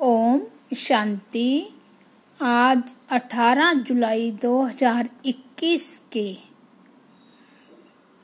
[0.00, 0.40] ओम
[0.76, 1.74] शांति।
[2.42, 6.36] आज 18 जुलाई 2021 के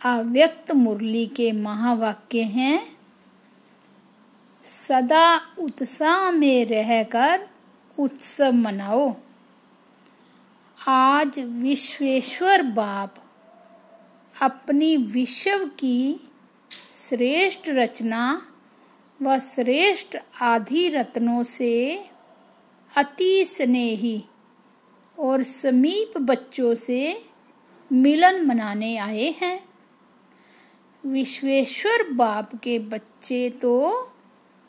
[0.04, 2.96] अव्यक्त मुरली के महावाक्य हैं।
[4.64, 7.48] सदा उत्साह में रहकर
[7.98, 9.14] उत्सव मनाओ।
[10.88, 13.14] आज विश्वेश्वर बाप
[14.42, 16.30] अपनी विश्व की
[17.08, 18.51] श्रेष्ठ रचना
[19.22, 21.72] व श्रेष्ठ आधि रत्नों से
[22.96, 24.24] अति स्नेही
[25.18, 27.24] और समीप बच्चों से
[27.90, 29.58] मिलन मनाने आए हैं।
[31.04, 33.74] विश्वेश्वर बाप के बच्चे तो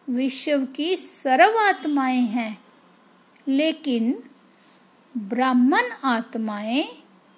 [0.08, 2.58] विश्व की सर्व आत्माएँ हैं,
[3.48, 4.24] लेकिन
[5.16, 6.84] ब्राह्मण आत्माएँ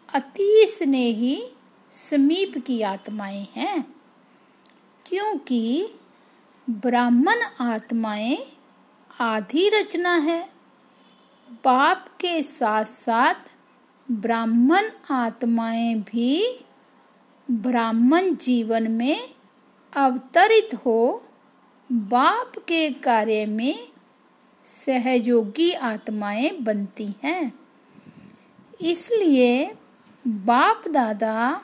[0.09, 1.37] अति स्नेही
[1.91, 3.81] समीप की आत्माएँ हैं,
[5.05, 5.87] क्योंकि
[6.67, 8.37] ब्राह्मण आत्माएँ
[9.21, 10.39] आधी रचना है।
[11.65, 13.51] बाप के साथ साथ
[14.11, 16.59] ब्राह्मण आत्माएँ भी
[17.51, 19.33] ब्राह्मण जीवन में
[19.93, 21.23] अवतरित हो,
[21.89, 23.87] बाप के कार्य में
[24.67, 27.53] सहयोगी आत्माएँ बनती हैं।
[28.81, 29.75] इसलिए
[30.27, 31.61] बाप दादा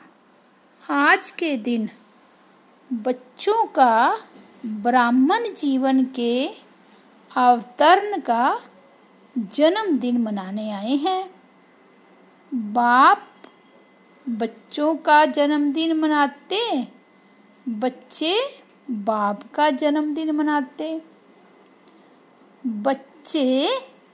[0.90, 1.88] आज के दिन
[2.92, 4.18] बच्चों का
[4.66, 6.46] ब्राह्मण जीवन के
[7.36, 8.60] अवतरण का
[9.38, 11.30] जन्मदिन मनाने आए हैं।
[12.54, 13.28] बाप
[14.28, 16.88] बच्चों का जन्मदिन मनाते,
[17.68, 18.38] बच्चे
[18.90, 21.02] बाप का जन्मदिन मनाते।
[22.66, 23.68] बच्चे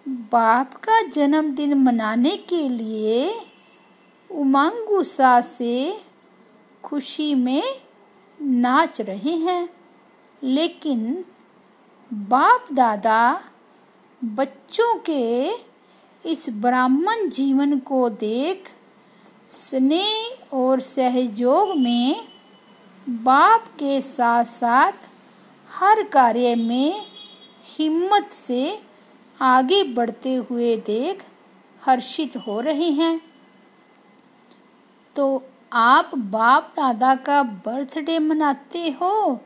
[0.08, 3.40] बाप का जन्मदिन मनाने के लिए
[4.30, 6.00] उमंग उत्साह से
[6.84, 7.80] खुशी में
[8.42, 9.77] नाच रहे हैं।
[10.44, 11.24] लेकिन
[12.12, 13.44] बाप दादा
[14.24, 15.50] बच्चों के
[16.26, 18.70] इस ब्राह्मण जीवन को देख,
[19.48, 22.28] स्नेह और सहयोग में
[23.08, 24.92] बाप के साथ साथ
[25.70, 27.06] हर कार्य में
[27.78, 28.82] हिम्मत से
[29.40, 31.24] आगे बढ़ते हुए देख
[31.84, 33.20] हर्षित हो रहे हैं।
[35.16, 39.40] तो आप बाप दादा का बर्थडे मनाते हो?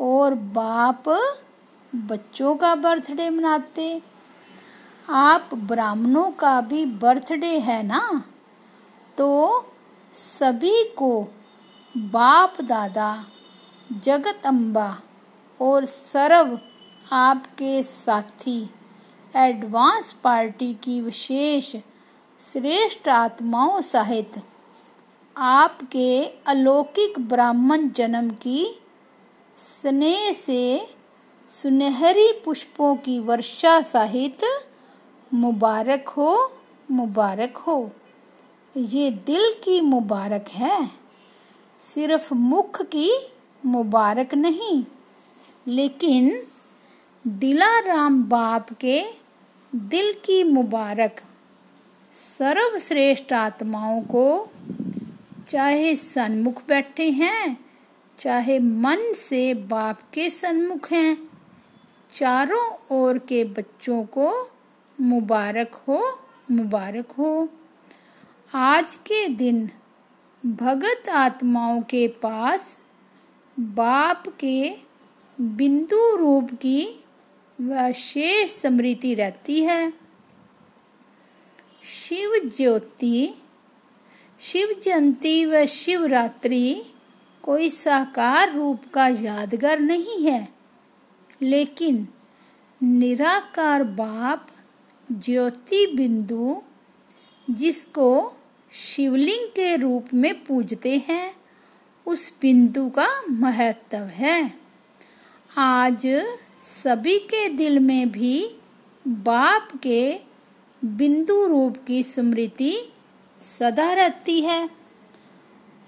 [0.00, 1.04] और बाप
[1.94, 4.02] बच्चों का बर्थडे मनाते।
[5.10, 8.24] आप ब्राह्मणों का भी बर्थडे है ना?
[9.18, 9.64] तो
[10.12, 11.34] सभी को
[11.96, 13.26] बाप दादा,
[13.92, 15.00] जगत अम्बा
[15.60, 16.60] और सर्व
[17.12, 18.70] आपके साथी,
[19.36, 21.76] एडवांस पार्टी की विशेष
[22.38, 24.32] श्रेष्ठ आत्माओं सहित
[25.36, 28.82] आपके अलौकिक ब्राह्मण जन्म की
[29.56, 30.86] स्नेह से
[31.50, 34.38] सुनहरी पुष्पों की वर्षा सहित
[35.34, 36.52] मुबारक हो
[36.90, 37.90] मुबारक हो।
[38.76, 40.90] ये दिल की मुबारक है,
[41.80, 43.10] सिर्फ़ मुख की
[43.64, 44.84] मुबारक नहीं,
[45.66, 46.42] लेकिन
[47.24, 49.02] दिलाराम बाप के
[49.72, 51.20] दिल की मुबारक
[52.14, 54.48] सर्वश्रेष्ठ आत्माओं को
[55.48, 57.65] चाहे सन्मुख बैठे हैं
[58.18, 61.28] चाहे मन से बाप के सन्मुख हैं।
[62.10, 64.50] चारों ओर के बच्चों को
[65.00, 66.18] मुबारक हो
[66.50, 67.48] मुबारक हो।
[68.54, 69.70] आज के दिन
[70.46, 72.78] भगत आत्माओं के पास
[73.60, 74.76] बाप के
[75.40, 77.04] बिंदु रूप की
[77.60, 79.92] विशेष स्मृति रहती है।
[81.84, 83.34] शिव ज्योति,
[84.40, 86.82] शिव जयंती व शिवरात्रि
[87.46, 90.48] कोई साकार रूप का यादगार नहीं है।
[91.42, 92.08] लेकिन
[92.82, 94.48] निराकार बाप
[95.12, 96.62] ज्योति बिंदु,
[97.50, 98.32] जिसको
[98.72, 101.36] शिवलिंग के रूप में पूजते हैं,
[102.06, 104.54] उस बिंदु का महत्व है।
[105.58, 106.24] आज
[106.62, 108.56] सभी के दिल में भी
[109.08, 110.18] बाप के
[110.84, 112.92] बिंदु रूप की स्मृति
[113.42, 114.85] सदा रहती है।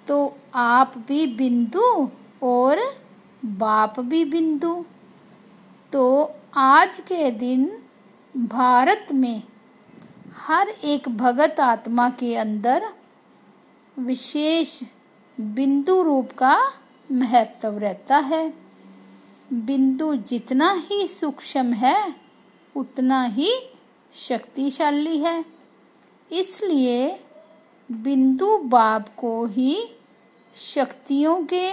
[0.08, 2.10] तो आप भी बिंदु
[2.42, 2.78] और
[3.44, 4.84] बाप भी बिंदु।
[5.92, 7.82] तो आज के दिन
[8.36, 9.42] भारत में
[10.36, 12.88] हर एक भगत आत्मा के अंदर
[13.98, 14.82] विशेष
[15.40, 16.72] बिंदु रूप का
[17.12, 18.54] महत्व रहता है।
[19.52, 22.14] बिंदु जितना ही सूक्ष्म है,
[22.76, 23.52] उतना ही
[24.14, 25.44] शक्तिशाली है।
[26.32, 27.20] इसलिए
[27.92, 29.94] बिंदु बाप को ही
[30.56, 31.72] शक्तियों के,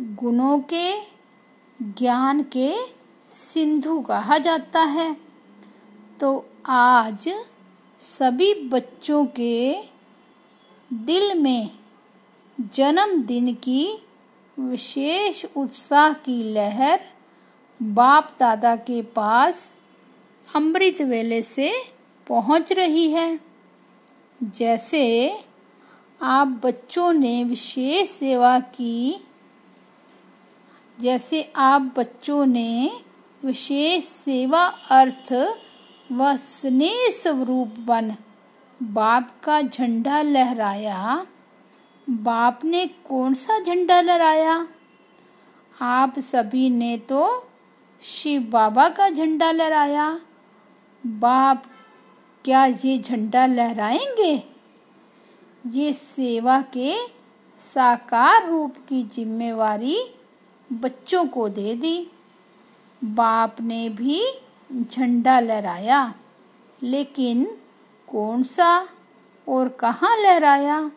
[0.00, 1.00] गुणों के,
[1.82, 2.74] ज्ञान के
[3.30, 5.16] सिंधु कहा जाता है।
[6.20, 7.34] तो आज
[8.00, 9.82] सभी बच्चों के
[10.92, 11.70] दिल में
[12.60, 14.02] जन्मदिन की
[14.58, 17.00] विशेष उत्साह की लहर
[17.82, 19.72] बाप दादा के पास
[20.54, 21.72] अमृत वेले से
[22.28, 23.40] पहुँच रही है।
[24.42, 25.34] जैसे
[26.24, 29.24] आप बच्चों ने विशेष सेवा की,
[31.00, 32.90] जैसे आप बच्चों ने
[33.44, 35.32] विशेष सेवा अर्थ
[36.12, 38.16] व स्नेह स्वरूप बन
[38.82, 41.26] बाप का झंडा लहराया।
[42.10, 44.68] बाप ने कौन सा झंडा लहराया?
[45.80, 47.50] आप सभी ने तो
[48.02, 50.20] शिव बाबा का झंडा लहराया।
[51.06, 51.62] बाप,
[52.44, 54.51] क्या ये झंडा लहराएँगे?
[55.66, 56.94] ये सेवा के
[57.58, 59.98] साकार रूप की जिम्मेवारी
[60.72, 62.10] बच्चों को दे दी।
[63.04, 64.22] बाप ने भी
[64.72, 66.14] झंडा लहराया,
[66.82, 67.44] लेकिन
[68.08, 68.88] कौन सा
[69.48, 70.90] और कहाँ लहराया?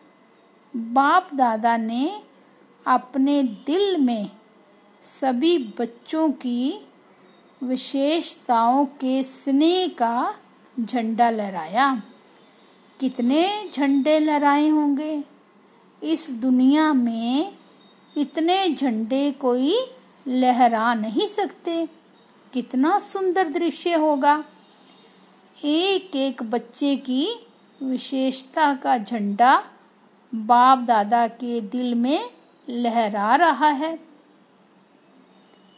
[0.76, 2.22] बाप दादा ने
[2.86, 4.30] अपने दिल में
[5.02, 6.86] सभी बच्चों की
[7.62, 10.34] विशेषताओं के स्नेह का
[10.80, 12.02] झंडा लहराया।
[13.00, 15.24] कितने झंडे लहराए होंगे?
[16.02, 17.52] इस दुनिया में
[18.16, 19.76] इतने झंडे कोई
[20.26, 21.86] लहरा नहीं सकते।
[22.52, 24.44] कितना सुंदर दृश्य होगा।
[25.64, 27.46] एक एक बच्चे की
[27.82, 29.62] विशेषता का झंडा
[30.34, 32.20] बाप दादा के दिल में
[32.68, 33.96] लहरा रहा है।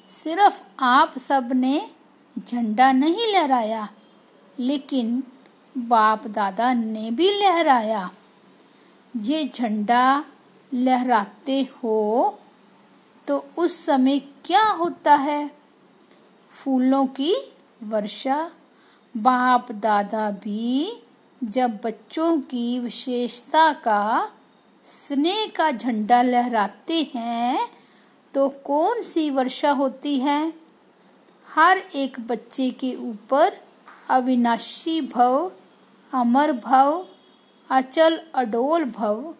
[0.08, 1.80] सिर्फ़ आप सबने
[2.38, 3.88] झंडा नहीं लहराया,
[4.58, 5.22] लेकिन
[5.78, 8.10] बाप दादा ने भी लहराया।
[9.16, 10.24] ये झंडा
[10.74, 12.38] लहराते हो
[13.26, 15.50] तो उस समय क्या होता है?
[16.52, 17.34] फूलों की
[17.82, 18.50] वर्षा।
[19.14, 21.02] बाप दादा भी
[21.44, 24.32] जब बच्चों की विशेषता का,
[24.84, 27.68] स्नेह का झंडा लहराते हैं
[28.34, 30.52] तो कौन सी वर्षा होती है?
[31.48, 33.56] हर एक बच्चे के ऊपर
[34.10, 35.50] अविनाशी भव
[36.12, 37.06] अमर भव,
[37.70, 39.34] अचल अडोल भव,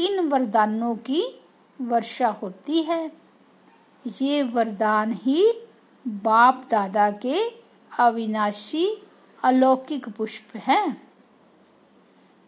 [0.00, 1.22] इन वरदानों की
[1.80, 3.12] वर्षा होती है।
[4.02, 5.52] ये वरदान ही
[6.06, 7.40] बाप दादा के
[7.98, 8.86] अविनाशी
[9.42, 11.02] अलौकिक पुष्प हैं।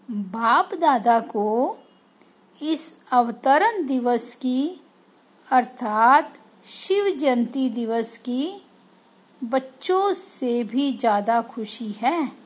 [0.08, 1.76] बाप दादा को
[2.62, 4.80] इस अवतरण दिवस की,
[5.52, 8.62] अर्थात शिव जयंती दिवस की
[9.44, 12.43] बच्चों से भी ज़्यादा खुशी है।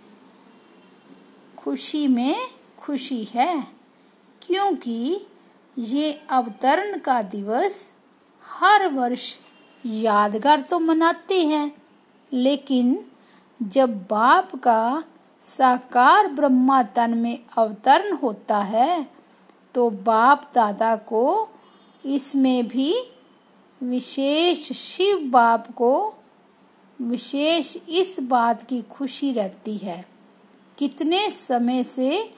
[1.59, 2.37] खुशी में
[2.79, 3.67] खुशी है,
[4.43, 5.27] क्योंकि
[5.77, 7.93] ये अवतरण का दिवस
[8.47, 9.35] हर वर्ष
[9.85, 11.71] यादगार तो मनाते हैं।
[12.33, 12.99] लेकिन
[13.63, 15.05] जब बाप का
[15.43, 19.07] साकार ब्रह्मा तन में अवतरण होता है
[19.75, 21.49] तो बाप दादा को
[22.05, 22.95] इसमें भी
[23.81, 26.15] विशेष शिव बाप को
[27.01, 30.08] विशेष इस बात की खुशी रहती है।
[30.79, 32.35] कितने समय से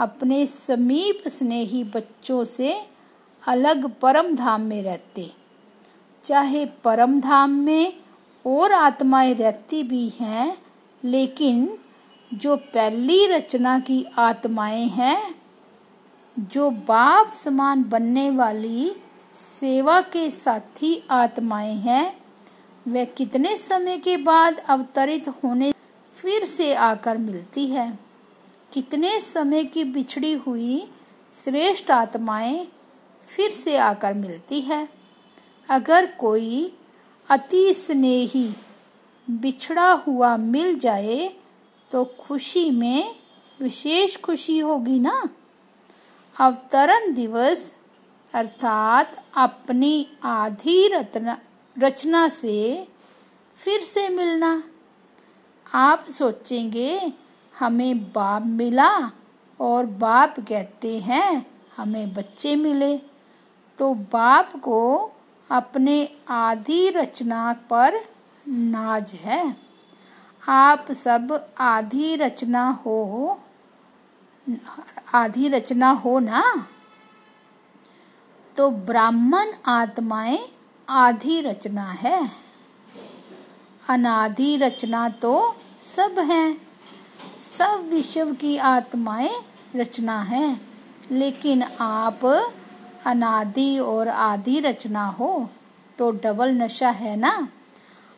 [0.00, 2.82] अपने समीप स्नेही बच्चों से
[3.48, 5.32] अलग परम धाम में रहते?
[6.24, 7.96] चाहे परम धाम में
[8.46, 10.58] और आत्माएँ रहती भी हैं,
[11.04, 11.78] लेकिन
[12.34, 15.34] जो पहली रचना की आत्माएँ हैं,
[16.38, 18.92] जो बाप समान बनने वाली
[19.34, 22.16] सेवा के साथी आत्माएँ हैं,
[22.88, 25.73] वह कितने समय के बाद अवतरित होने
[26.14, 27.98] फिर से आकर मिलती है।
[28.72, 30.86] कितने समय की बिछड़ी हुई
[31.32, 32.66] श्रेष्ठ आत्माएँ
[33.28, 34.88] फिर से आकर मिलती है।
[35.68, 36.72] अगर कोई
[37.28, 38.48] अति स्नेही
[39.28, 41.34] बिछड़ा हुआ मिल जाए
[41.90, 43.16] तो खुशी में
[43.60, 45.28] विशेष खुशी होगी ना?
[46.36, 47.74] अवतरण दिवस
[48.34, 51.38] अर्थात अपनी आधी रचना
[51.76, 52.86] रचना से
[53.56, 54.62] फिर से मिलना।
[55.74, 57.12] आप सोचेंगे,
[57.58, 59.10] हमें बाप मिला
[59.60, 62.98] और बाप कहते हैं, हमें बच्चे मिले।
[63.78, 65.12] तो बाप को
[65.50, 67.94] अपने आधी रचना पर
[68.48, 69.56] नाज है।
[70.48, 73.40] आप सब आधी रचना हो
[75.14, 76.68] आधी रचना हो ना?
[78.56, 80.38] तो ब्राह्मण आत्माएँ
[80.88, 82.43] आधी रचना है।
[83.88, 86.56] अनादि रचना तो सब है।
[87.38, 89.30] सब विश्व की आत्माएँ
[89.76, 90.60] रचना है,
[91.12, 92.24] लेकिन आप
[93.06, 95.50] अनादि और आदि रचना हो
[95.98, 97.48] तो डबल नशा है ना?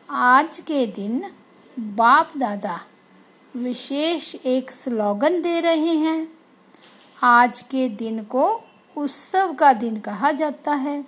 [0.09, 1.23] आज के दिन
[1.77, 2.79] बाप दादा
[3.55, 6.27] विशेष एक स्लोगन दे रहे हैं।
[7.23, 8.49] आज के दिन को
[8.97, 11.05] उत्सव का दिन कहा जाता है।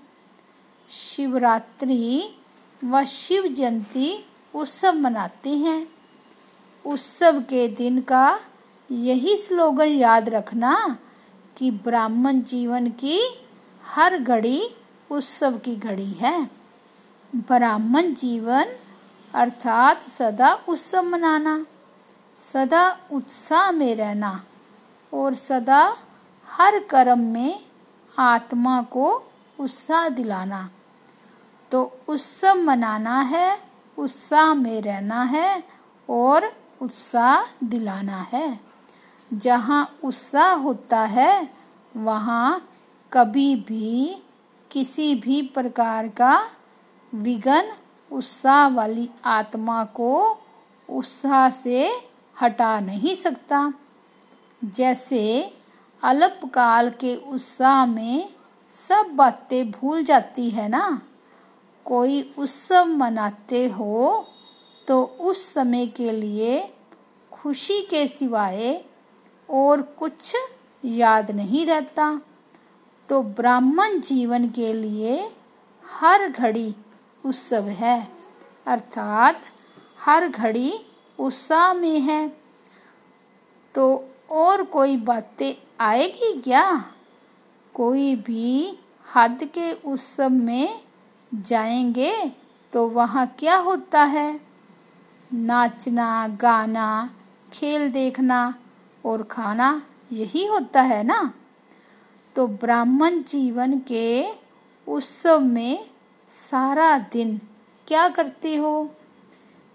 [0.89, 2.35] शिवरात्रि
[2.83, 4.25] व शिव जयंती
[4.55, 5.87] उत्सव मनाते हैं।
[6.85, 8.39] उत्सव के दिन का
[8.91, 10.97] यही स्लोगन याद रखना
[11.57, 13.19] कि ब्राह्मण जीवन की
[13.83, 14.69] हर घड़ी
[15.11, 16.49] उत्सव की घड़ी है।
[17.35, 18.65] ब्राह्मण जीवन
[19.33, 21.65] अर्थात सदा उत्सव मनाना,
[22.35, 24.45] सदा उत्साह में रहना
[25.13, 25.97] और सदा
[26.47, 27.59] हर कर्म में
[28.19, 30.69] आत्मा को उत्साह दिलाना।
[31.71, 33.68] तो उत्सव मनाना है
[33.99, 35.63] उत्साह में रहना है
[36.09, 36.51] और
[36.81, 38.59] उत्साह दिलाना है।
[39.33, 41.49] जहाँ उत्साह होता है,
[41.97, 42.69] वहाँ
[43.13, 44.23] कभी भी
[44.71, 46.49] किसी भी प्रकार का
[47.15, 47.71] विघन
[48.11, 50.37] उत्साह वाली आत्मा को
[50.89, 51.91] उत्साह से
[52.41, 53.73] हटा नहीं सकता।
[54.63, 55.53] जैसे
[56.03, 58.29] अल्पकाल के उत्साह में
[58.69, 61.01] सब बातें भूल जाती है ना?
[61.85, 64.25] कोई उत्सव मनाते हो
[64.87, 66.61] तो उस समय के लिए
[67.31, 68.85] खुशी के सिवाय
[69.49, 70.35] और कुछ
[70.83, 72.21] याद नहीं रहता।
[73.09, 75.17] तो ब्राह्मण जीवन के लिए
[75.85, 76.75] हर घड़ी
[77.23, 78.07] उत्सव है,
[78.67, 79.41] अर्थात
[79.99, 80.73] हर घड़ी
[81.19, 82.27] उत्साह में है।
[83.75, 83.87] तो
[84.31, 86.93] और कोई बातें आएगी क्या?
[87.73, 90.81] कोई भी हद के उत्सव में
[91.33, 92.31] जाएँगे
[92.71, 94.39] तो वहाँ क्या होता है?
[95.33, 97.09] नाचना, गाना,
[97.53, 98.55] खेल देखना
[99.05, 99.81] और खाना
[100.13, 101.33] यही होता है ना?
[102.35, 104.25] तो ब्राह्मण जीवन के
[104.87, 105.85] उत्सव में
[106.29, 107.41] सारा दिन
[107.87, 108.89] क्या करते हो?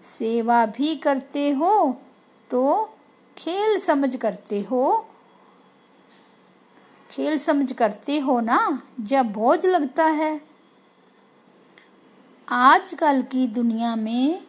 [0.01, 2.01] सेवा भी करते हो
[2.49, 2.89] तो
[3.37, 5.05] खेल समझ करते हो?
[7.11, 8.81] खेल समझ करते हो ना?
[9.01, 10.54] जब बोझ लगता है
[12.49, 14.41] आजकल की दुनिया में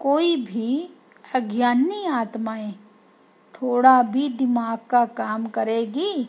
[0.00, 0.90] कोई भी
[1.34, 2.72] अज्ञानी आत्माएँ
[3.54, 6.28] थोड़ा भी दिमाग का काम करेगी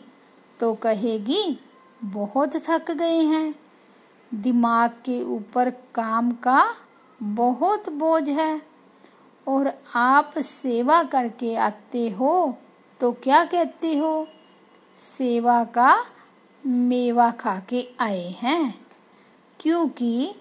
[0.60, 1.60] तो कहेगी,
[2.04, 3.54] बहुत थक गए हैं।
[4.34, 6.74] दिमाग के ऊपर काम का
[7.22, 8.62] बहुत बोझ है।
[9.48, 12.58] और आप सेवा करके आते हो
[13.00, 14.28] तो क्या कहते हो?
[14.96, 16.04] सेवा का
[16.66, 18.86] मेवा खा के आए हैं।
[19.60, 20.34] क्योंकि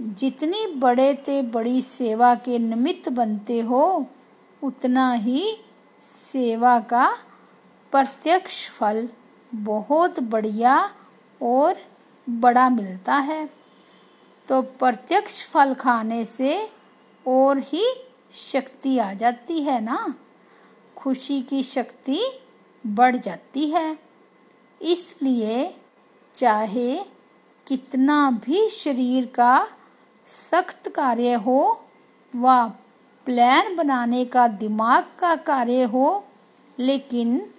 [0.00, 4.06] जितनी बड़े ते बड़ी सेवा के निमित्त बनते हो,
[4.62, 5.56] उतना ही
[6.02, 7.18] सेवा का
[7.92, 9.08] प्रत्यक्ष फल
[9.54, 10.94] बहुत बढ़िया
[11.42, 11.76] और
[12.30, 13.50] बड़ा मिलता है।
[14.48, 16.70] तो प्रत्यक्ष फल खाने से
[17.26, 17.94] और ही
[18.34, 20.14] शक्ति आ जाती है ना?
[20.96, 22.20] खुशी की शक्ति
[22.86, 23.98] बढ़ जाती है।
[24.82, 25.74] इसलिए
[26.34, 26.96] चाहे
[27.66, 29.68] कितना भी शरीर का
[30.30, 31.84] सख्त कार्य हो,
[32.36, 32.68] व
[33.26, 36.24] प्लान बनाने का दिमाग का कार्य हो,
[36.78, 37.50] लेकिन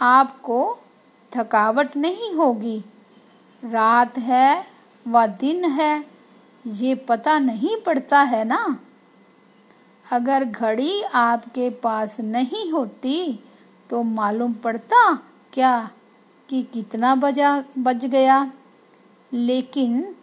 [0.00, 0.78] आपको
[1.32, 2.84] थकावट नहीं होगी।
[3.62, 4.66] रात है
[5.06, 6.04] व दिन है,
[6.66, 8.78] ये पता नहीं पड़ता है ना?
[10.12, 13.44] अगर घड़ी आपके पास नहीं होती
[13.90, 15.14] तो मालूम पड़ता
[15.52, 15.90] क्या
[16.48, 18.52] कि कितना बजा, बज गया?
[19.32, 20.14] लेकिन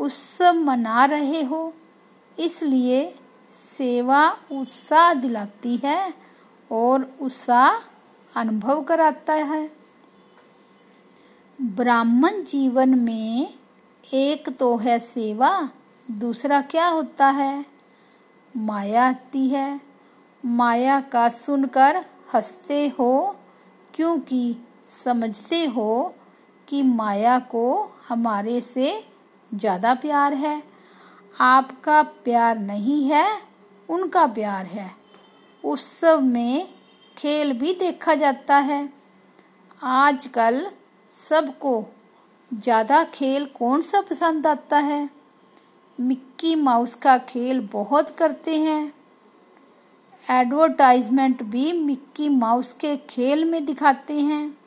[0.00, 1.74] उत्सव मना रहे हो।
[2.38, 3.14] इसलिए
[3.52, 6.14] सेवा उत्साह दिलाती है
[6.72, 7.78] और उत्साह
[8.40, 9.72] अनुभव कराता है।
[11.60, 13.54] ब्राह्मण जीवन में
[14.14, 15.70] एक तो है सेवा,
[16.10, 17.66] दूसरा क्या होता है?
[18.56, 19.80] माया आती है।
[20.44, 23.36] माया का सुनकर हँसते हो,
[23.94, 26.14] क्योंकि समझते हो
[26.68, 29.07] कि माया को हमारे से
[29.52, 30.62] ज़्यादा प्यार है,
[31.36, 33.26] आपका प्यार नहीं है,
[33.88, 34.90] उनका प्यार है।
[35.64, 36.68] उत्सव में
[37.16, 38.88] खेल भी देखा जाता है।
[39.82, 40.66] आजकल
[41.14, 41.84] सबको
[42.50, 45.08] ज़्यादा खेल कौन सा पसंद आता है?
[45.98, 48.92] मिक्की माउस का खेल बहुत करते हैं।
[50.22, 54.58] एडवर्टाइजमेंट भी मिक्की माउस के खेल में दिखाते हैं।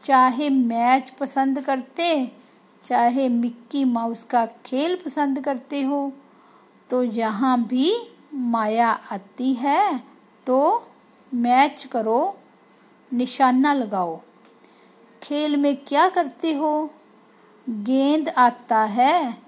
[0.00, 2.02] चाहे मैच पसंद करते
[2.88, 6.12] चाहे मिक्की माउस का खेल पसंद करते हो
[6.90, 7.92] तो यहाँ भी
[8.34, 9.98] माया आती है
[10.46, 10.86] तो
[11.32, 12.38] मैच करो,
[13.12, 14.16] निशाना लगाओ।
[15.22, 16.90] खेल में क्या करते हो?
[17.66, 19.38] गेंद आता है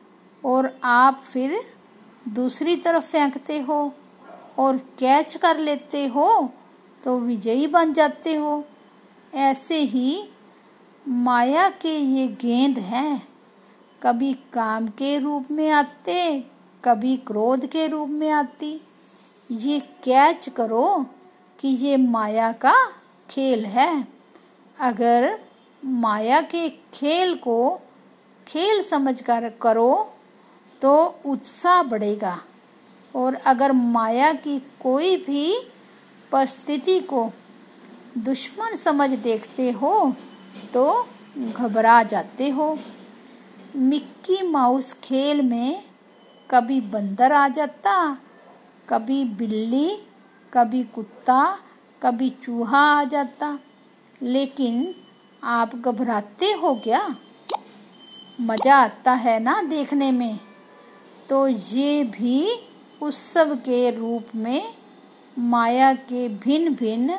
[0.45, 1.61] और आप फिर
[2.29, 3.93] दूसरी तरफ़ फेंकते हो
[4.59, 6.53] और कैच कर लेते हो
[7.05, 8.65] तो विजयी बन जाते हो।
[9.35, 10.29] ऐसे ही
[11.09, 13.30] माया के ये गेंद हैं।
[14.03, 16.45] कभी काम के रूप में आते,
[16.85, 18.81] कभी क्रोध के रूप में आती।
[19.51, 21.07] ये कैच करो
[21.59, 22.75] कि ये माया का
[23.31, 24.07] खेल है।
[24.79, 25.39] अगर
[25.83, 27.81] माया के खेल को
[28.47, 30.13] खेल समझ कर करो
[30.83, 30.95] तो
[31.27, 32.39] उत्साह बढ़ेगा।
[33.15, 35.53] और अगर माया की कोई भी
[36.33, 37.31] परिस्थिति को
[38.19, 39.93] दुश्मन समझ देखते हो
[40.75, 41.07] तो
[41.39, 42.79] घबरा जाते हो।
[43.77, 45.83] मिक्की माउस खेल में
[46.51, 48.19] कभी बंदर आ जाता,
[48.89, 49.99] कभी बिल्ली,
[50.53, 51.59] कभी कुत्ता,
[52.03, 53.59] कभी चूहा आ जाता।
[54.23, 54.95] लेकिन
[55.45, 57.17] आप घबराते हो क्या?
[58.41, 60.39] मज़ा आता है ना देखने में?
[61.29, 62.51] तो ये भी
[63.03, 64.75] उत्सव के रूप में
[65.39, 67.19] माया के भिन्न भिन्न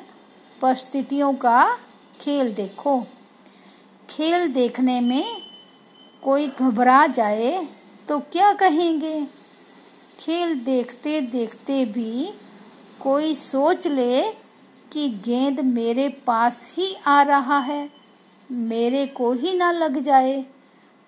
[0.62, 1.78] परिस्थितियों का
[2.22, 3.02] खेल देखो।
[4.10, 5.51] खेल देखने में
[6.24, 7.68] कोई घबरा जाए
[8.08, 9.24] तो क्या कहेंगे?
[10.20, 12.30] खेल देखते देखते भी
[13.00, 14.22] कोई सोच ले
[14.92, 17.90] कि गेंद मेरे पास ही आ रहा है,
[18.50, 20.46] मेरे को ही ना लग जाए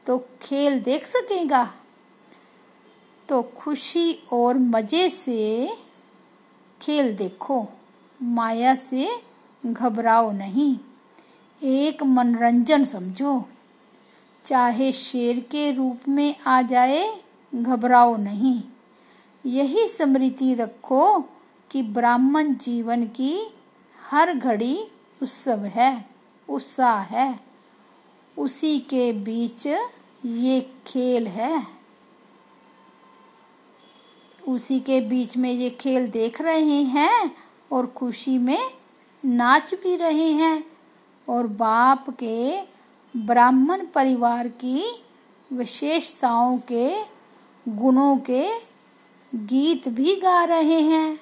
[0.06, 1.64] तो खेल देख सकेगा?
[3.30, 5.70] तो खुशी और मज़े से
[6.82, 7.66] खेल देखो,
[8.20, 9.10] माया से
[9.64, 10.76] घबराओ नहीं,
[11.62, 13.44] एक मनोरंजन समझो।
[14.46, 17.20] चाहे शेर के रूप में आ जाए,
[17.56, 18.64] घबराओ नहीं।
[19.46, 21.20] यही स्मृति रखो
[21.72, 23.54] कि ब्राह्मण जीवन की
[24.12, 24.88] हर घड़ी
[25.22, 26.10] उत्सव है,
[26.50, 27.40] उत्साह है।
[28.38, 29.68] उसी के बीच
[30.26, 31.68] ये खेल है।
[34.48, 37.36] उसी के बीच में ये खेल देख रहे हैं
[37.72, 38.72] और खुशी में
[39.26, 40.64] नाच भी रहे हैं
[41.30, 42.73] और बाप के
[43.16, 44.84] ब्राह्मण परिवार की
[45.52, 46.94] विशेषताओं के,
[47.66, 48.46] गुणों के
[49.32, 51.20] गीत भी गा रहे हैं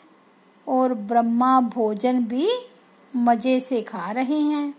[0.67, 2.49] और ब्रह्मा भोजन भी
[3.13, 4.73] मज़े से खा रहे हैं।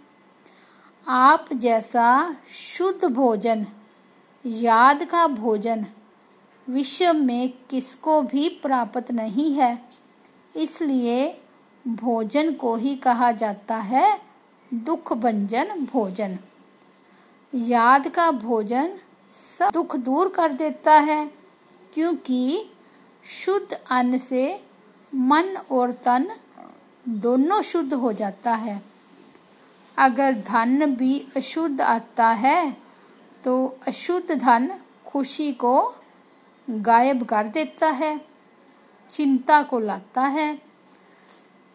[1.06, 3.66] आप जैसा शुद्ध भोजन,
[4.44, 5.84] याद का भोजन
[6.66, 9.78] विश्व में किसको भी प्राप्त नहीं है,
[10.56, 11.26] इसलिए
[11.84, 14.20] भोजन को ही कहा जाता है
[14.70, 16.38] दुख भंजन भोजन।
[17.52, 18.92] याद का भोजन
[19.30, 21.26] सब दुख दूर कर देता है,
[21.94, 22.70] क्योंकि
[23.24, 24.60] शुद्ध अन्न से
[25.12, 26.28] मन और तन
[27.06, 28.80] दोनों शुद्ध हो जाता है।
[29.96, 32.76] अगर धन भी अशुद्ध आता है
[33.44, 33.54] तो
[33.86, 34.70] अशुद्ध धन
[35.06, 35.76] खुशी को
[36.68, 38.20] गायब कर देता है,
[39.10, 40.58] चिंता को लाता है।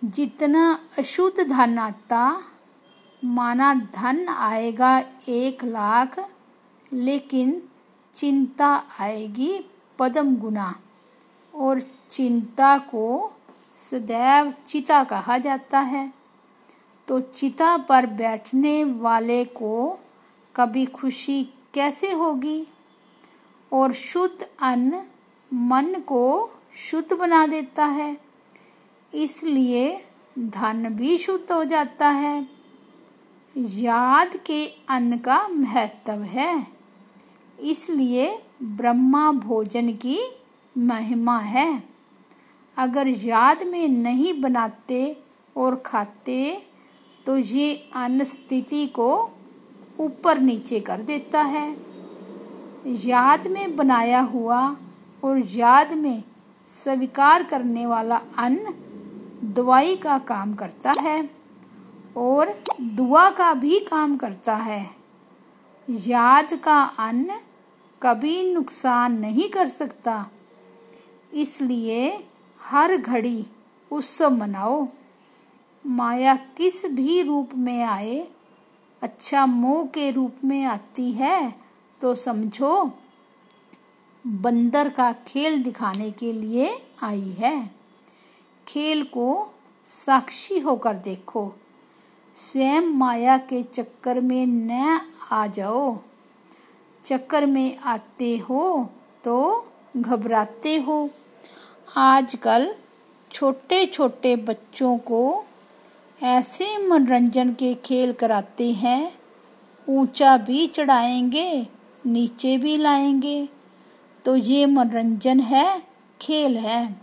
[0.02, 2.22] जितना अशुद्ध धन आता
[3.28, 6.30] माना धन आएगा एक लाख,
[6.94, 7.63] लेकिन
[8.16, 9.66] चिंता आएगी
[10.00, 10.80] पदम गुना।
[11.56, 13.34] और चिंता को
[13.76, 16.13] सदैव चिता कहा जाता है।
[17.08, 20.00] तो चिता पर बैठने वाले को
[20.56, 22.68] कभी खुशी कैसे होगी?
[23.74, 25.04] और शुद्ध अन्न
[25.54, 28.18] मन को शुद्ध बना देता है।
[29.13, 30.06] इसलिए
[30.40, 32.57] धन भी शुद्ध हो जाता है।
[33.58, 36.67] याद के अन्न का महत्व है।
[37.60, 38.28] इसलिए
[38.63, 40.20] ब्रह्मा भोजन की
[40.76, 41.84] महिमा है।
[42.78, 45.17] अगर याद में नहीं बनाते
[45.56, 46.62] और खाते
[47.26, 49.10] तो ये अन्न स्थिति को
[50.00, 51.70] ऊपर नीचे कर देता है।
[53.06, 54.60] याद में बनाया हुआ
[55.24, 56.24] और याद में
[56.67, 58.74] स्वीकार करने वाला अन्न
[59.54, 61.37] दवाई का काम करता है।
[62.17, 64.86] और दुआ का भी काम करता है।
[65.88, 67.39] याद का अन्न
[68.01, 70.25] कभी नुकसान नहीं कर सकता।
[71.34, 72.27] इसलिए
[72.62, 73.45] हर घड़ी
[73.91, 74.88] उत्सव मनाओ।
[75.86, 78.27] माया किस भी रूप में आए
[79.01, 81.53] अच्छा मोह के रूप में आती है
[81.99, 82.91] तो समझो,
[84.25, 86.69] बंदर का खेल दिखाने के लिए
[87.03, 87.71] आई है।
[88.67, 89.53] खेल को
[89.88, 91.51] साक्षी होकर देखो।
[92.38, 95.97] स्वयं माया के चक्कर में न आ जाओ।
[97.06, 98.89] चक्कर में आते हो
[99.23, 101.10] तो घबराते हो।
[101.97, 102.76] आजकल
[103.32, 105.45] छोटे छोटे बच्चों को
[106.23, 109.13] ऐसे मनोरंजन के खेल कराते हैं।
[109.89, 111.67] ऊँचा भी चढ़ाएँगे,
[112.06, 113.50] नीचे भी लाएँगे।
[114.26, 115.84] तो ये मनोरंजन है,
[116.21, 117.02] खेल है।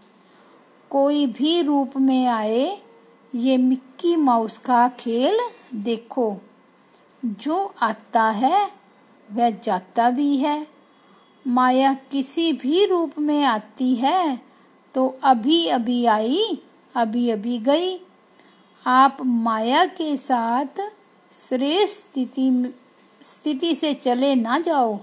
[0.91, 2.84] कोई भी रूप में आए
[3.35, 5.39] ये मिक्की माउस का खेल
[5.75, 6.37] देखो।
[7.25, 8.71] जो आता है,
[9.29, 10.67] वह जाता भी है।
[11.47, 14.41] माया किसी भी रूप में आती है
[14.93, 16.59] तो अभी अभी आई,
[16.95, 17.99] अभी अभी गई।
[18.87, 20.81] आप माया के साथ
[21.33, 22.75] श्रेष्ठ स्थिति
[23.23, 24.99] स्थिति से चले ना जाओ।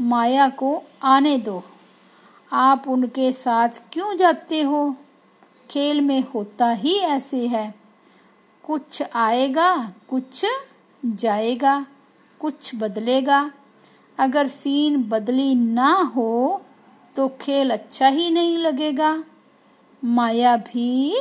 [0.00, 1.62] माया को आने दो।
[2.52, 4.96] आप उनके साथ क्यों जाते हो?
[5.70, 7.74] खेल में होता ही ऐसे है।
[8.64, 10.44] कुछ आएगा, कुछ
[11.02, 11.86] जाएगा,
[12.40, 13.50] कुछ बदलेगा।
[14.18, 16.60] अगर सीन बदली ना हो
[17.16, 19.24] तो खेल अच्छा ही नहीं लगेगा।
[20.02, 21.16] माया भी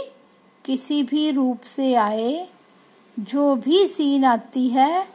[0.66, 2.48] किसी भी रूप से आए,
[3.18, 5.08] जो भी सीन आती है,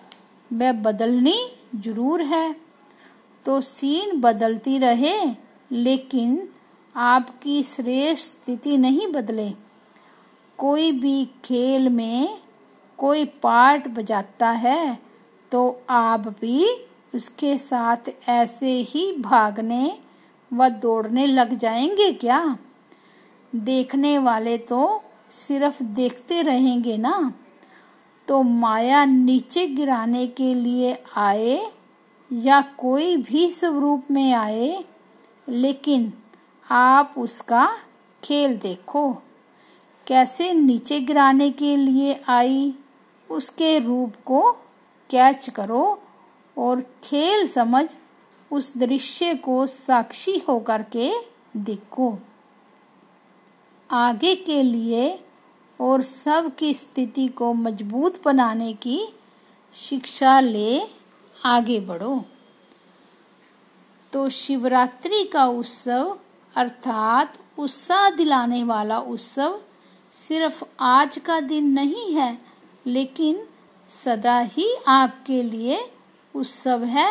[0.51, 1.39] वह बदलनी
[1.77, 2.55] ज़रूर है।
[3.45, 5.19] तो सीन बदलती रहे,
[5.71, 6.49] लेकिन
[6.95, 9.51] आपकी श्रेष्ठ स्थिति नहीं बदले।
[10.59, 12.39] कोई भी खेल में
[12.99, 14.99] कोई पार्ट बजाता है
[15.53, 16.67] तो आप भी
[17.15, 19.99] उसके साथ ऐसे ही भागने
[20.53, 22.59] व दौड़ने लग जाएँगे क्या?
[23.53, 27.33] देखने वाले तो सिर्फ़ देखते रहेंगे ना।
[28.29, 31.61] तो माया नीचे गिराने के लिए आए
[32.31, 34.85] या कोई भी स्वरूप में आए,
[35.49, 36.13] लेकिन
[36.73, 37.79] आप उसका
[38.25, 39.13] खेल देखो।
[40.07, 42.75] कैसे नीचे गिराने के लिए आई,
[43.31, 44.53] उसके रूप को
[45.11, 46.03] कैच करो
[46.59, 47.95] और खेल समझ
[48.51, 51.13] उस दृश्य को साक्षी होकर के
[51.57, 52.19] देखो।
[53.91, 55.25] आगे के लिए
[55.81, 59.01] और सब की स्थिति को मज़बूत बनाने की
[59.75, 60.81] शिक्षा ले
[61.45, 62.25] आगे बढ़ो।
[64.13, 66.19] तो शिवरात्रि का उत्सव
[66.57, 69.61] अर्थात उत्साह दिलाने वाला उत्सव
[70.15, 72.39] सिर्फ़ आज का दिन नहीं है,
[72.87, 73.43] लेकिन
[73.89, 75.79] सदा ही आपके लिए
[76.35, 77.09] उत्सव है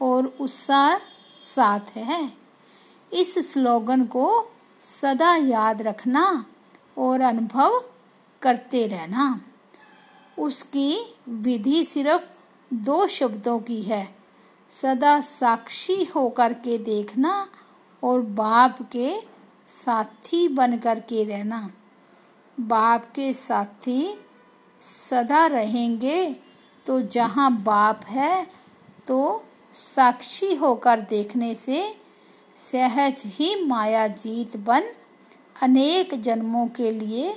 [0.00, 0.96] और उत्साह
[1.40, 2.32] साथ है।
[3.12, 4.26] इस स्लोगन को
[4.80, 6.24] सदा याद रखना
[6.96, 7.82] और अनुभव
[8.42, 9.40] करते रहना।
[10.38, 12.28] उसकी विधि सिर्फ़
[12.70, 14.04] दो शब्दों की है,
[14.70, 17.48] सदा साक्षी होकर के देखना
[18.02, 19.14] और बाप के
[19.66, 21.70] साथी बन कर के रहना।
[22.58, 24.14] बाप के साथी
[24.80, 26.36] सदा रहेंगे
[26.86, 28.46] तो जहाँ बाप है
[29.06, 31.96] तो साक्षी होकर देखने से
[32.56, 34.82] सहज ही माया जीत बन
[35.62, 37.34] अनेक जन्मों के लिए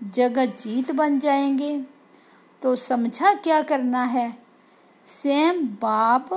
[0.00, 1.80] जगत जीत बन जाएँगे।
[2.62, 4.38] तो समझा क्या करना है?
[5.06, 6.28] स्वयं बाप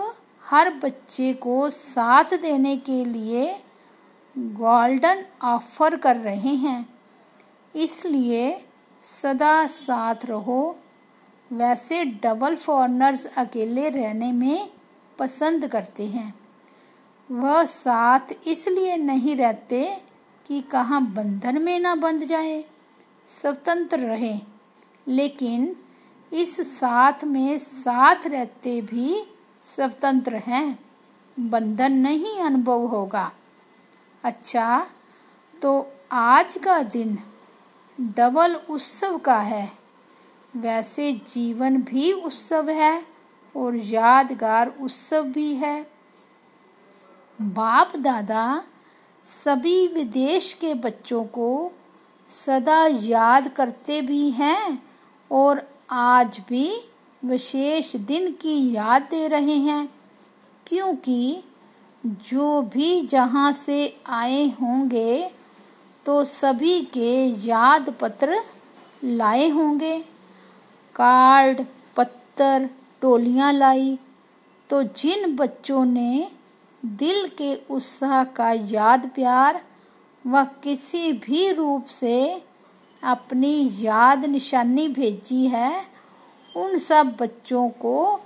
[0.43, 3.53] हर बच्चे को साथ देने के लिए
[4.37, 6.99] गोल्डन ऑफ़र कर रहे हैं।
[7.75, 8.65] इसलिए
[9.01, 10.79] सदा साथ रहो।
[11.53, 14.69] वैसे डबल फॉरनर्स अकेले रहने में
[15.19, 16.35] पसंद करते हैं।
[17.31, 19.97] वह साथ इसलिए नहीं रहते
[20.47, 22.65] कि कहाँ बंधन में ना बंध जाए।
[23.27, 24.39] स्वतंत्र रहे।
[25.07, 25.75] लेकिन
[26.33, 30.79] इस साथ में साथ रहते भी स्वतंत्र हैं।
[31.39, 33.31] बंधन नहीं अनुभव होगा।
[34.23, 34.87] अच्छा
[35.61, 35.71] तो
[36.11, 37.17] आज का दिन
[37.99, 39.71] डबल उत्सव का है।
[40.55, 43.03] वैसे जीवन भी उत्सव है
[43.55, 45.81] और यादगार उत्सव भी है।
[47.39, 48.63] बाप दादा,
[49.25, 51.71] सभी विदेश के बच्चों को
[52.29, 54.81] सदा याद करते भी हैं
[55.31, 56.69] और आज भी
[57.23, 59.87] विशेष दिन की याद दे रहे हैं,
[60.65, 61.43] क्योंकि
[62.05, 65.29] जो भी जहाँ से आए होंगे
[66.05, 68.39] तो सभी के याद पत्र
[69.03, 69.99] लाए होंगे।
[70.95, 71.61] कार्ड,
[71.95, 72.69] पत्थर,
[73.01, 73.97] टोलियाँ लाई।
[74.69, 76.27] तो जिन बच्चों ने
[76.85, 79.61] दिल के उत्साह का याद प्यार
[80.27, 82.43] व किसी भी रूप से
[83.03, 85.81] अपनी याद निशानी भेजी है,
[86.57, 88.19] उन सब बच्चों को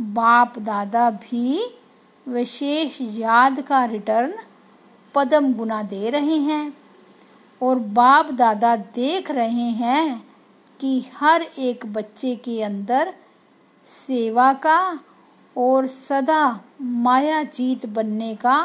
[0.00, 1.77] बाप दादा भी
[2.28, 4.32] विशेष याद का रिटर्न
[5.14, 6.72] पदम गुना दे रहे हैं
[7.60, 10.22] और बाप दादा देख रहे हैं
[10.80, 13.12] कि हर एक बच्चे के अंदर
[13.84, 14.78] सेवा का
[15.56, 18.58] और सदा माया जीत बनने का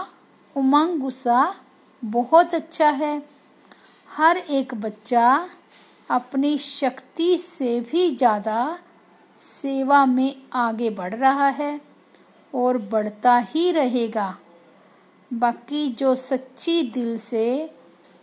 [0.56, 1.54] उमंग उत्साह
[2.04, 3.22] बहुत अच्छा है।
[4.12, 5.30] हर एक बच्चा
[6.10, 8.78] अपनी शक्ति से भी ज़्यादा
[9.40, 11.80] सेवा में आगे बढ़ रहा है।
[12.54, 14.36] और बढ़ता ही रहेगा।
[15.32, 17.70] बाकी जो सच्ची दिल से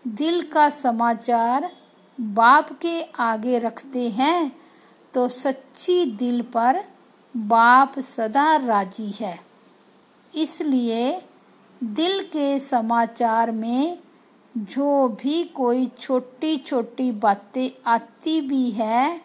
[0.04, 1.70] दिल का समाचार
[2.18, 4.52] बाप के आगे रखते हैं
[5.14, 6.84] तो सच्ची दिल पर
[7.34, 9.38] बाप सदा राज़ी है।
[10.32, 11.10] इसलिए
[11.82, 13.98] दिल के समाचार में
[14.54, 19.20] जो भी कोई छोटी छोटी बातें आती भी है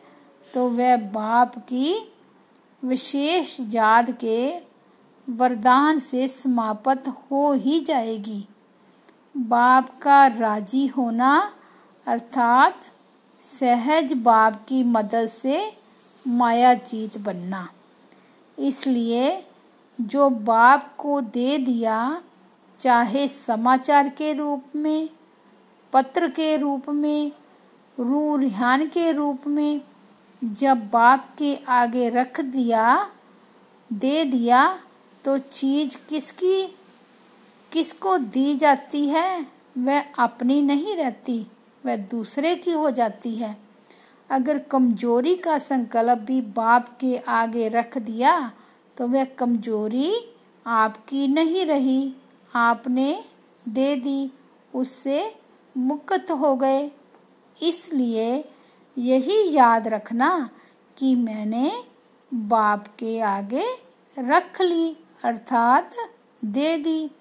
[0.53, 1.95] तो वह बाप की
[2.85, 4.37] विशेष याद के
[5.29, 8.47] वरदान से समाप्त हो ही जाएगी।
[9.37, 11.53] बाप का राज़ी होना,
[12.07, 12.81] अर्थात
[13.39, 15.77] सहज बाप की मदद से
[16.27, 17.69] माया जीत बनना।
[18.59, 19.47] इसलिए
[20.01, 22.21] जो बाप को दे दिया,
[22.79, 25.09] चाहे समाचार के रूप में,
[25.93, 27.31] पत्र के रूप में
[27.99, 29.81] रू रिहान के रूप में,
[30.43, 33.09] जब बाप के आगे रख दिया,
[33.93, 34.79] दे दिया
[35.25, 36.65] तो चीज़ किसकी,
[37.71, 39.45] किसको दी जाती है,
[39.77, 41.45] वह अपनी नहीं रहती,
[41.83, 43.55] वह दूसरे की हो जाती है।
[44.29, 48.51] अगर कमज़ोरी का संकल्प भी बाप के आगे रख दिया
[48.97, 50.11] तो वह कमज़ोरी
[50.65, 52.13] आपकी नहीं रही,
[52.53, 53.23] आपने
[53.65, 54.31] दे दी,
[54.73, 55.35] उससे
[55.75, 56.89] मुक्त हो गए।
[57.57, 58.43] इसलिए
[58.97, 60.49] यही याद रखना
[60.97, 61.71] कि मैंने
[62.31, 63.65] बाप के आगे
[64.17, 65.91] रख ली। अर्थात
[66.45, 67.11] दे दी।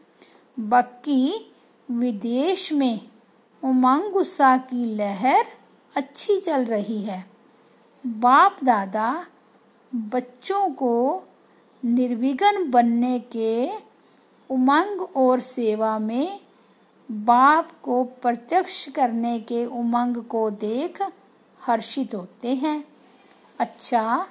[0.59, 1.53] बाकी
[1.90, 3.01] विदेश में
[3.62, 5.47] उमंग उत्साह की लहर
[5.97, 7.25] अच्छी चल रही है।
[8.05, 9.27] बाप दादा
[9.93, 11.23] बच्चों को
[11.83, 13.71] निर्विघ्न बनने के
[14.51, 16.40] उमंग और सेवा में
[17.11, 21.03] बाप को प्रत्यक्ष करने के उमंग को देख
[21.61, 22.85] हर्षित होते हैं।
[23.59, 24.27] अच्छा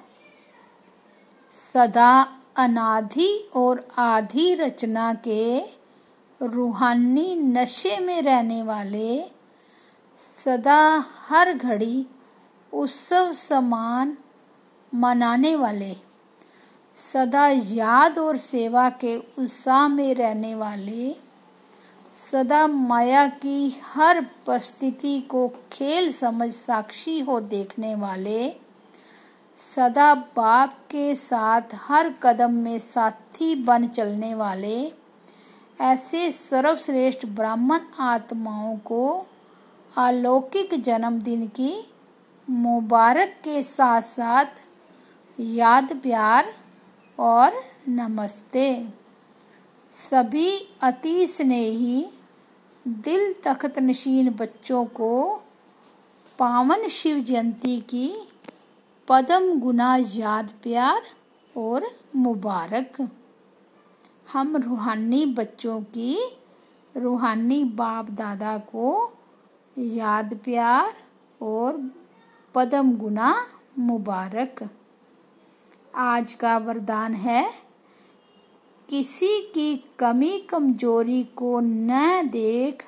[1.52, 5.58] सदा अनाधि और आधी रचना के
[6.42, 9.24] रूहानी नशे में रहने वाले
[10.16, 12.06] सदा हर घड़ी
[12.72, 14.16] उत्सव समान
[14.94, 15.96] मनाने वाले,
[16.94, 21.16] सदा याद और सेवा के उत्साह में रहने वाले,
[22.14, 28.63] सदा माया की हर परिस्थिति को खेल समझ साक्षी हो देखने वाले
[29.58, 34.92] सदा बाप के साथ हर कदम में साथी बन चलने वाले,
[35.80, 39.26] ऐसे सर्वश्रेष्ठ ब्राह्मण आत्माओं को
[39.96, 41.72] अलौकिक जन्मदिन की
[42.48, 44.60] मुबारक के साथ साथ
[45.38, 46.52] याद, प्यार
[47.18, 48.66] और नमस्ते।
[49.90, 50.50] सभी
[50.82, 52.06] अति स्नेही,
[52.86, 55.34] दिल तख्त नशीन बच्चों को
[56.38, 58.12] पावन शिव जयंती की
[59.08, 61.02] पदम गुना याद प्यार
[61.56, 61.86] और
[62.16, 63.08] मुबारक।
[64.32, 66.16] हम रूहानी बच्चों की
[66.94, 69.12] रूहानी बाप दादा को
[69.78, 70.94] याद प्यार
[71.40, 71.90] और
[72.54, 73.34] पदम गुना
[73.78, 74.70] मुबारक।
[75.94, 77.44] आज का वरदान है,
[78.88, 82.84] किसी की कमी कमज़ोरी को न देख,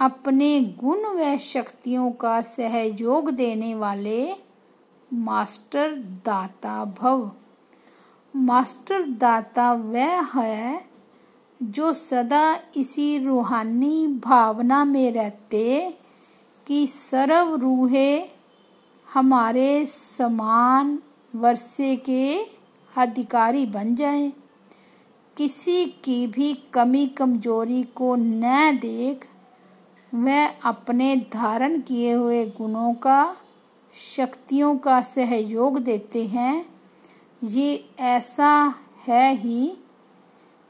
[0.00, 4.43] अपने गुण व शक्तियों का सहयोग देने वाले
[5.14, 7.30] मास्टर दाता भव
[8.36, 10.84] मास्टर दाता वह है
[11.62, 15.98] जो सदा इसी रूहानी भावना में रहते
[16.66, 18.24] कि सर्व रूहे
[19.12, 20.98] हमारे समान
[21.36, 22.42] वर्षे के
[22.96, 24.32] अधिकारी बन जाएँ,
[25.36, 29.28] किसी की भी कमी कमज़ोरी को न देख
[30.14, 33.36] वह अपने धारण किए हुए गुणों का
[33.94, 36.66] शक्तियों का सहयोग देते हैं।
[37.44, 38.74] ये ऐसा
[39.06, 39.76] है ही।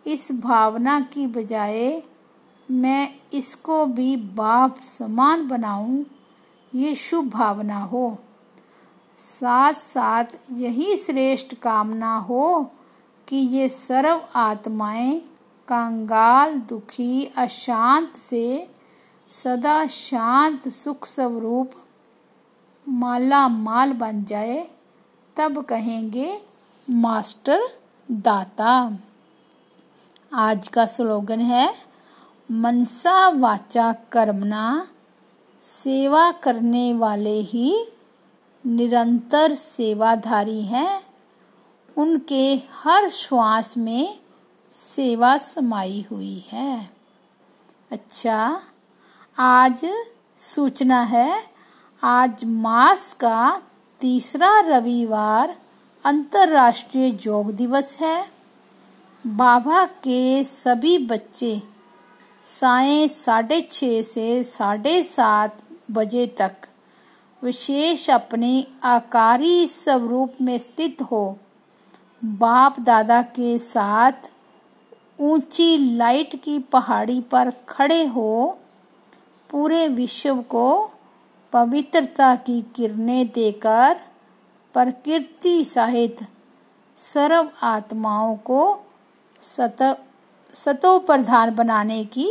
[0.06, 2.02] इस भावना की बजाय
[2.70, 6.06] मैं इसको भी बाप समान बनाऊँ,
[6.74, 8.18] ये शुभ भावना हो।
[9.18, 12.72] साथ साथ यही श्रेष्ठ कामना हो
[13.28, 15.18] कि ये सर्व आत्माएँ
[15.68, 18.70] कंगाल, दुखी, अशांत से
[19.28, 21.70] सदा शांत, सुख स्वरूप
[22.88, 24.70] माला माल बन जाए,
[25.36, 26.42] तब कहेंगे,
[26.90, 27.60] मास्टर
[28.10, 28.98] दाता।
[30.32, 31.74] आज का स्लोगन है,
[32.50, 34.88] मनसा वाचा कर्मना,
[35.62, 37.86] सेवा करने वाले ही
[38.66, 41.02] निरंतर सेवाधारी हैं।
[41.98, 44.18] उनके हर श्वास में
[44.72, 46.90] सेवा समाई हुई है।
[47.92, 48.60] अच्छा
[49.38, 49.86] आज
[50.36, 51.53] सूचना है
[52.06, 53.62] आज मास का
[54.00, 55.56] तीसरा रविवार
[56.04, 58.26] अंतर्राष्ट्रीय योग दिवस है।
[59.26, 61.62] बाबा के सभी बच्चे
[62.44, 66.52] साय साढ़े छः से साढ़े सात बजे तक
[67.42, 71.38] विशेष अपने आकारी स्वरूप में स्थित हो।
[72.24, 74.30] बाप दादा के साथ
[75.20, 78.58] ऊँची लाइट की पहाड़ी पर खड़े हो।
[79.50, 80.90] पूरे विश्व को
[81.54, 84.00] पवित्रता की किरणें देकर
[84.74, 86.16] प्रकृति सहित
[86.96, 88.86] सर्व आत्माओं को
[89.40, 90.00] सत
[90.54, 92.28] सतो प्रधान बनाने की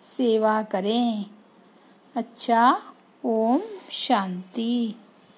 [0.00, 1.26] सेवा करें।
[2.16, 2.82] अच्छा
[3.24, 3.60] ओम
[3.90, 4.94] शांति।